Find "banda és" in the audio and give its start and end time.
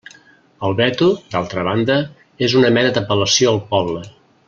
1.69-2.57